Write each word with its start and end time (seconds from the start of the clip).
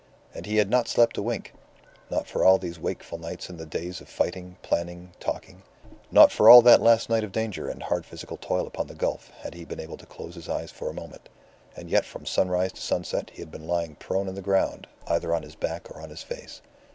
And 0.33 0.47
he 0.47 0.55
had 0.57 0.67
not 0.67 0.87
slept 0.87 1.15
a 1.19 1.21
wink. 1.21 1.53
Not 2.09 2.25
for 2.25 2.43
all 2.43 2.57
these 2.57 2.79
wakeful 2.79 3.19
nights 3.19 3.49
and 3.49 3.59
the 3.59 3.67
days 3.67 4.01
of 4.01 4.09
fighting, 4.09 4.57
planning, 4.63 5.11
talking; 5.19 5.61
not 6.09 6.31
for 6.31 6.49
all 6.49 6.63
that 6.63 6.81
last 6.81 7.07
night 7.07 7.23
of 7.23 7.31
danger 7.31 7.69
and 7.69 7.83
hard 7.83 8.03
physical 8.07 8.37
toil 8.37 8.65
upon 8.65 8.87
the 8.87 8.95
gulf, 8.95 9.29
had 9.41 9.53
he 9.53 9.63
been 9.63 9.79
able 9.79 9.97
to 9.97 10.07
close 10.07 10.33
his 10.33 10.49
eyes 10.49 10.71
for 10.71 10.89
a 10.89 10.95
moment. 10.95 11.29
And 11.75 11.87
yet 11.87 12.03
from 12.05 12.25
sunrise 12.25 12.71
to 12.73 12.81
sunset 12.81 13.29
he 13.35 13.43
had 13.43 13.51
been 13.51 13.67
lying 13.67 13.93
prone 13.93 14.27
on 14.27 14.33
the 14.33 14.41
ground, 14.41 14.87
either 15.05 15.35
on 15.35 15.43
his 15.43 15.53
back 15.53 15.91
or 15.91 16.01
on 16.01 16.09
his 16.09 16.23
face. 16.23 16.63